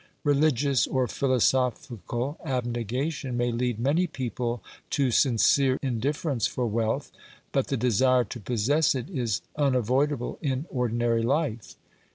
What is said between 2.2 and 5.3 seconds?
abnegation may lead many people to